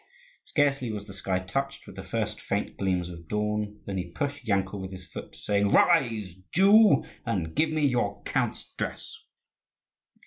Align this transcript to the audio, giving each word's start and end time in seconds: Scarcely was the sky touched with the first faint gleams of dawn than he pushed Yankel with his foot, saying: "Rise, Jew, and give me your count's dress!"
Scarcely 0.45 0.89
was 0.89 1.05
the 1.05 1.13
sky 1.13 1.37
touched 1.37 1.85
with 1.85 1.95
the 1.95 2.01
first 2.01 2.41
faint 2.41 2.75
gleams 2.75 3.07
of 3.11 3.27
dawn 3.27 3.81
than 3.85 3.97
he 3.99 4.09
pushed 4.09 4.47
Yankel 4.47 4.81
with 4.81 4.91
his 4.91 5.05
foot, 5.05 5.35
saying: 5.35 5.69
"Rise, 5.71 6.37
Jew, 6.51 7.03
and 7.23 7.53
give 7.53 7.69
me 7.69 7.85
your 7.85 8.23
count's 8.23 8.73
dress!" 8.79 9.15